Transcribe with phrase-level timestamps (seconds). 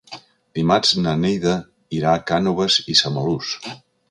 [0.59, 1.53] Dimarts na Neida
[1.99, 3.55] irà a Cànoves i Samalús.